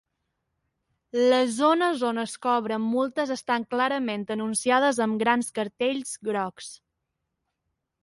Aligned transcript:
Les 1.33 1.51
zones 1.57 2.05
on 2.13 2.21
es 2.23 2.33
cobren 2.47 2.89
multes 2.95 3.35
estan 3.37 3.69
clarament 3.75 4.27
anunciades 4.39 5.05
amb 5.09 5.23
grans 5.27 5.55
cartells 5.61 6.19
grocs. 6.33 6.77